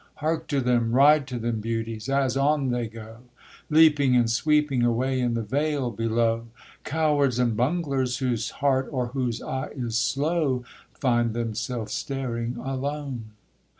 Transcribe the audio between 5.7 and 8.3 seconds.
below! Cowards and bunglers,